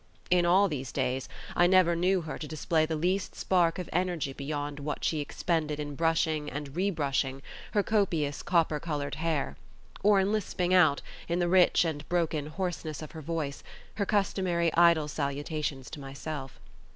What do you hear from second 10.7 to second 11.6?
out, in the